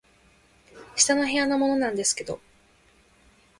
[0.97, 2.39] 「下の部屋のものなんですけど」